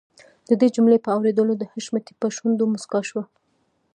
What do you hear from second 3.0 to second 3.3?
شوه.